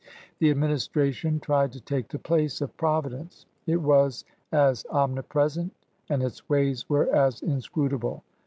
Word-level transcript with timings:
The 0.39 0.49
Administration 0.49 1.39
tried 1.39 1.71
to 1.73 1.79
take 1.79 2.07
the 2.07 2.17
place 2.17 2.59
of 2.59 2.75
Providence. 2.75 3.45
It 3.67 3.77
was 3.83 4.25
as 4.51 4.83
omnipresent 4.89 5.73
and 6.09 6.23
its 6.23 6.49
ways 6.49 6.89
were 6.89 7.05
as 7.15 7.43
inscrutable. 7.43 8.23